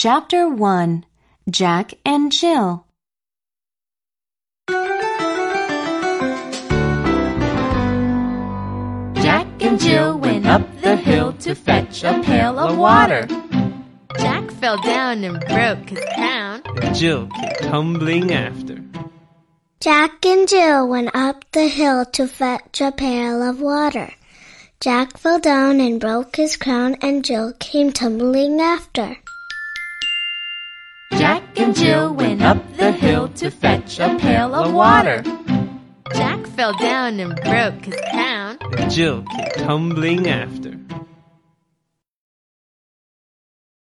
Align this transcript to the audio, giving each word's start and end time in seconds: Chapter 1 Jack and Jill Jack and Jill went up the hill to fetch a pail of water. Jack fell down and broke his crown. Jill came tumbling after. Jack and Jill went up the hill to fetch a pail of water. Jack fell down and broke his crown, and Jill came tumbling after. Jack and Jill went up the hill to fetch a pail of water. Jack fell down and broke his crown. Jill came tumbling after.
Chapter 0.00 0.48
1 0.48 1.04
Jack 1.50 1.94
and 2.04 2.30
Jill 2.30 2.86
Jack 9.16 9.46
and 9.60 9.80
Jill 9.80 10.16
went 10.18 10.46
up 10.46 10.62
the 10.82 10.94
hill 10.94 11.32
to 11.40 11.56
fetch 11.56 12.04
a 12.04 12.22
pail 12.22 12.60
of 12.60 12.78
water. 12.78 13.26
Jack 14.20 14.50
fell 14.52 14.80
down 14.82 15.24
and 15.24 15.40
broke 15.40 15.88
his 15.88 16.04
crown. 16.14 16.62
Jill 16.94 17.26
came 17.26 17.68
tumbling 17.68 18.32
after. 18.32 18.80
Jack 19.80 20.26
and 20.26 20.48
Jill 20.48 20.88
went 20.88 21.14
up 21.14 21.44
the 21.52 21.68
hill 21.68 22.04
to 22.06 22.26
fetch 22.26 22.80
a 22.80 22.90
pail 22.90 23.40
of 23.40 23.60
water. 23.60 24.10
Jack 24.80 25.16
fell 25.16 25.38
down 25.38 25.80
and 25.80 26.00
broke 26.00 26.34
his 26.34 26.56
crown, 26.56 26.96
and 27.00 27.24
Jill 27.24 27.52
came 27.60 27.92
tumbling 27.92 28.60
after. 28.60 29.16
Jack 31.12 31.44
and 31.56 31.76
Jill 31.76 32.12
went 32.12 32.42
up 32.42 32.58
the 32.76 32.90
hill 32.90 33.28
to 33.36 33.52
fetch 33.52 34.00
a 34.00 34.18
pail 34.18 34.52
of 34.52 34.74
water. 34.74 35.22
Jack 36.12 36.44
fell 36.48 36.76
down 36.78 37.20
and 37.20 37.36
broke 37.36 37.84
his 37.84 38.00
crown. 38.10 38.58
Jill 38.90 39.22
came 39.22 39.64
tumbling 39.64 40.26
after. 40.26 40.77